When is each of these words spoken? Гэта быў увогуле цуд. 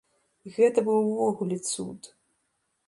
Гэта 0.55 0.83
быў 0.87 0.97
увогуле 1.11 1.57
цуд. 1.73 2.13